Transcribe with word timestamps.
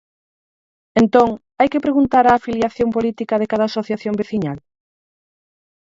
Entón, 1.01 1.29
¿hai 1.59 1.67
que 1.71 1.83
preguntar 1.85 2.25
a 2.27 2.35
afiliación 2.39 2.89
política 2.95 3.35
de 3.41 3.49
cada 3.51 3.65
asociación 3.67 4.13
veciñal? 4.21 4.57